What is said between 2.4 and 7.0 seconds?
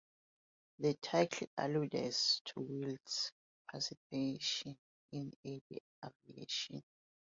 to Will's participation in early aviation.